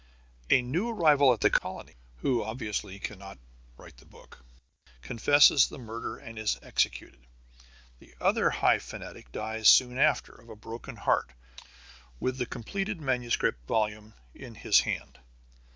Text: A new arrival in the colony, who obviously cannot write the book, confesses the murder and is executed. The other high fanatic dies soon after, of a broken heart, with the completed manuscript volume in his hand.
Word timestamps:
A 0.49 0.63
new 0.63 0.89
arrival 0.89 1.31
in 1.31 1.37
the 1.41 1.51
colony, 1.51 1.93
who 2.21 2.43
obviously 2.43 2.97
cannot 2.97 3.37
write 3.77 3.97
the 3.97 4.05
book, 4.07 4.43
confesses 5.03 5.67
the 5.67 5.77
murder 5.77 6.17
and 6.17 6.39
is 6.39 6.57
executed. 6.63 7.27
The 7.99 8.15
other 8.19 8.49
high 8.49 8.79
fanatic 8.79 9.31
dies 9.31 9.67
soon 9.67 9.99
after, 9.99 10.31
of 10.33 10.49
a 10.49 10.55
broken 10.55 10.95
heart, 10.95 11.33
with 12.19 12.39
the 12.39 12.47
completed 12.47 12.99
manuscript 12.99 13.67
volume 13.67 14.15
in 14.33 14.55
his 14.55 14.79
hand. 14.79 15.19